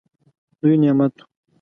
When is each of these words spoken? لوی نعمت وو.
لوی 0.61 0.75
نعمت 0.81 1.13
وو. 1.21 1.27